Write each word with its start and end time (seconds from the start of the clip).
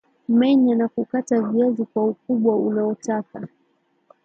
menya 0.27 0.75
na 0.75 0.87
kukata 0.87 1.41
viazi 1.41 1.85
kwa 1.85 2.05
ukubwa 2.05 2.55
unaotaka 2.55 3.47